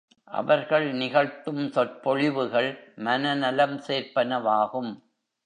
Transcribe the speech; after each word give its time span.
அவர்கள் 0.31 0.93
நிகழ்த்தும் 0.93 1.69
சொற்பொழிவுகள் 1.69 2.93
மன 2.95 3.35
நலம் 3.35 3.77
சேர்ப்பன 3.87 4.41
வாகும். 4.41 4.91